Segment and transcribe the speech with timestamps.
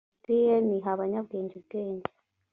[0.23, 2.07] dn iha abanyabwenge ubwenge